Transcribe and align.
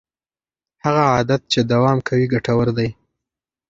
هغه 0.83 1.03
عادت 1.13 1.41
چې 1.51 1.59
دوام 1.71 1.97
کوي 2.07 2.25
ګټور 2.33 2.67
دی. 2.77 2.89